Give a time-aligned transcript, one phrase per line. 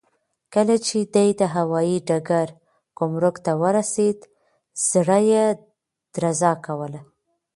[0.53, 2.47] کله چې دی د هوايي ډګر
[2.97, 4.19] ګمرک ته ورسېد،
[4.89, 5.45] زړه یې
[6.13, 7.01] درزا کوله.